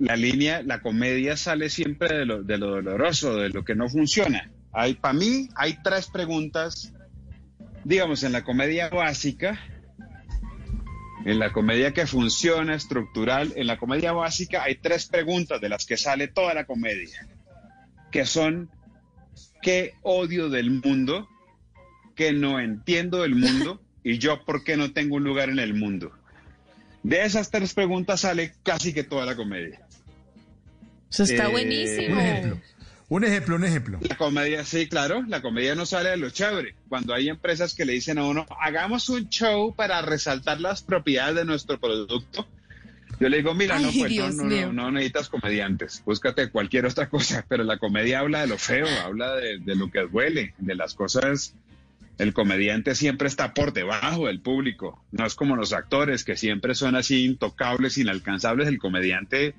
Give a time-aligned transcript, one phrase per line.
[0.00, 3.88] la línea, la comedia sale siempre de lo, de lo doloroso, de lo que no
[3.88, 4.50] funciona.
[4.72, 6.94] Hay, para mí hay tres preguntas,
[7.84, 9.60] digamos, en la comedia básica,
[11.26, 15.84] en la comedia que funciona, estructural, en la comedia básica hay tres preguntas de las
[15.84, 17.28] que sale toda la comedia,
[18.10, 18.70] que son,
[19.60, 21.28] ¿qué odio del mundo?
[22.16, 23.82] ¿Qué no entiendo del mundo?
[24.02, 26.10] ¿Y yo por qué no tengo un lugar en el mundo?
[27.02, 29.86] De esas tres preguntas sale casi que toda la comedia.
[31.10, 32.14] Eso está Eh, buenísimo.
[32.14, 32.60] Un ejemplo.
[33.08, 33.98] Un ejemplo, un ejemplo.
[34.08, 36.76] La comedia, sí, claro, la comedia no sale de lo chévere.
[36.88, 41.34] Cuando hay empresas que le dicen a uno, hagamos un show para resaltar las propiedades
[41.34, 42.46] de nuestro producto,
[43.18, 46.86] yo le digo, mira, Ay, no, pues no, no, no, no necesitas comediantes, búscate cualquier
[46.86, 50.54] otra cosa, pero la comedia habla de lo feo, habla de, de lo que duele,
[50.58, 51.54] de las cosas.
[52.18, 56.76] El comediante siempre está por debajo del público, no es como los actores que siempre
[56.76, 58.68] son así intocables, inalcanzables.
[58.68, 59.54] El comediante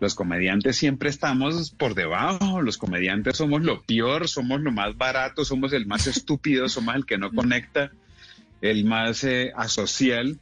[0.00, 5.44] los comediantes siempre estamos por debajo, los comediantes somos lo peor, somos lo más barato,
[5.44, 7.90] somos el más estúpido, somos el que no conecta,
[8.62, 10.38] el más eh, asocial.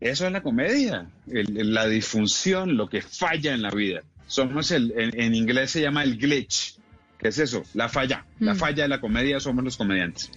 [0.00, 4.02] Eso es la comedia, el- la disfunción, lo que falla en la vida.
[4.26, 6.76] Somos el, en, en inglés se llama el glitch.
[7.18, 7.62] ¿Qué es eso?
[7.74, 8.26] La falla.
[8.40, 8.56] La Mm.
[8.58, 10.30] falla de la comedia somos los comediantes.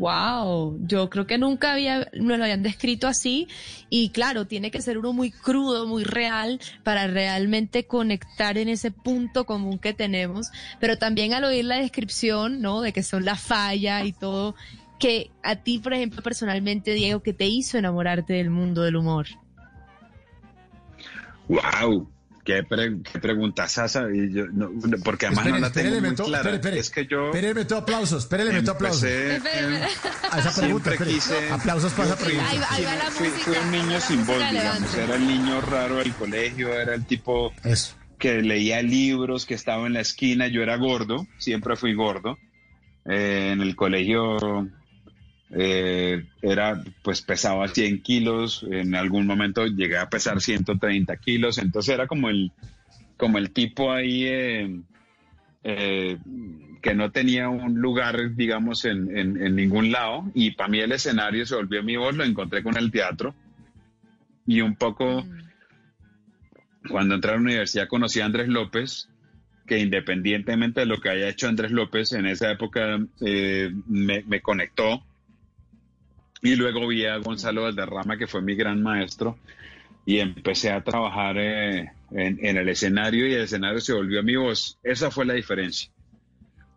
[0.00, 3.48] Wow, yo creo que nunca había, me lo habían descrito así
[3.90, 8.92] y claro, tiene que ser uno muy crudo, muy real para realmente conectar en ese
[8.92, 12.80] punto común que tenemos, pero también al oír la descripción, ¿no?
[12.80, 14.54] De que son la falla y todo,
[14.98, 19.26] que a ti, por ejemplo, personalmente, Diego, que te hizo enamorarte del mundo del humor.
[21.46, 22.08] ¡Wow!
[22.42, 24.70] Qué, pre- qué pregunta Sasa, y yo, no,
[25.04, 26.38] porque además Espere, no la espere, tengo muy clara.
[26.38, 26.78] espere, espere.
[26.78, 28.22] Es que yo Espere, meto aplausos.
[28.24, 29.04] Espere, meto aplausos.
[29.04, 29.84] empecé,
[30.30, 32.48] A esa pregunta, quise- Aplausos para esa pregunta.
[32.50, 34.94] Ahí ahí va la fui- música, fui un niño sin voz, digamos.
[34.94, 37.94] Era el niño raro del colegio, era el tipo Eso.
[38.18, 40.48] que leía libros, que estaba en la esquina.
[40.48, 42.38] Yo era gordo, siempre fui gordo.
[43.04, 44.66] Eh, en el colegio
[45.52, 48.64] eh, era, pues pesaba 100 kilos.
[48.70, 51.58] En algún momento llegué a pesar 130 kilos.
[51.58, 52.52] Entonces era como el,
[53.16, 54.80] como el tipo ahí eh,
[55.64, 56.18] eh,
[56.82, 60.30] que no tenía un lugar, digamos, en, en- en ningún lado.
[60.34, 63.34] Y para mí el escenario se volvió mi voz, lo encontré con el teatro.
[64.46, 65.24] Y un poco,
[66.88, 69.08] cuando entré a la universidad, conocí a Andrés López,
[69.66, 75.04] que independientemente de lo que haya hecho Andrés López, en esa época me, me conectó.
[76.42, 79.38] Y luego vi a Gonzalo Valderrama, que fue mi gran maestro,
[80.06, 84.78] y empecé a trabajar eh, en, el escenario y el escenario se volvió mi voz.
[84.82, 85.90] Esa fue la diferencia.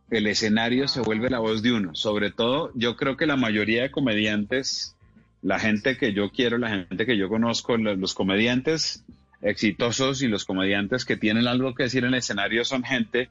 [0.09, 1.96] El escenario se vuelve la voz de uno.
[1.96, 4.96] Sobre todo, yo creo que la mayoría de comediantes,
[5.41, 9.03] la gente que yo quiero, la gente que yo conozco, lo- los comediantes
[9.41, 13.30] exitosos y los comediantes que tienen algo que decir en el escenario son gente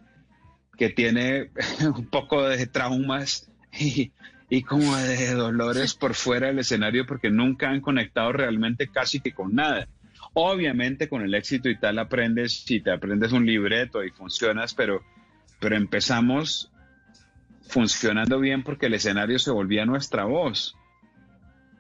[0.76, 1.50] que tiene
[1.94, 4.12] un poco de traumas y,
[4.52, 9.32] y como de dolores por fuera del escenario porque nunca han conectado realmente casi que
[9.32, 9.88] con nada.
[10.34, 15.00] Obviamente con el éxito y tal aprendes, si te aprendes un libreto y funcionas, pero,
[15.58, 16.70] pero empezamos
[17.62, 20.76] funcionando bien porque el escenario se volvía nuestra voz.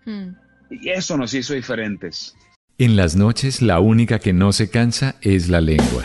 [0.06, 0.30] Hmm.
[0.70, 2.34] Y eso nos hizo diferentes.
[2.78, 6.04] En las noches la única que no se cansa es la lengua.